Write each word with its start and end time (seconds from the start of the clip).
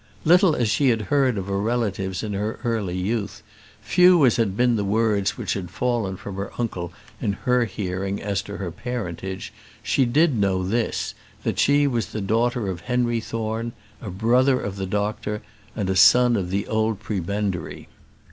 Little 0.25 0.55
as 0.55 0.67
she 0.67 0.89
had 0.89 1.01
heard 1.13 1.37
of 1.37 1.45
her 1.45 1.59
relatives 1.59 2.23
in 2.23 2.33
her 2.33 2.59
early 2.63 2.97
youth, 2.97 3.43
few 3.83 4.25
as 4.25 4.37
had 4.37 4.57
been 4.57 4.75
the 4.75 4.83
words 4.83 5.37
which 5.37 5.53
had 5.53 5.69
fallen 5.69 6.17
from 6.17 6.37
her 6.37 6.51
uncle 6.57 6.91
in 7.21 7.33
her 7.33 7.65
hearing 7.65 8.19
as 8.19 8.41
to 8.41 8.57
her 8.57 8.71
parentage, 8.71 9.53
she 9.83 10.05
did 10.05 10.35
know 10.39 10.63
this, 10.63 11.13
that 11.43 11.59
she 11.59 11.85
was 11.85 12.07
the 12.07 12.19
daughter 12.19 12.67
of 12.67 12.81
Henry 12.81 13.19
Thorne, 13.19 13.73
a 14.01 14.09
brother 14.09 14.59
of 14.59 14.75
the 14.77 14.87
doctor, 14.87 15.43
and 15.75 15.87
a 15.87 15.95
son 15.95 16.35
of 16.35 16.49
the 16.49 16.65
old 16.65 16.99
prebendary. 16.99 17.87